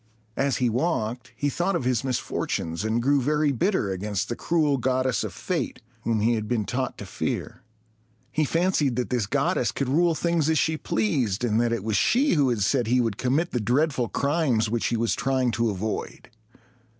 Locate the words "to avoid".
15.51-16.31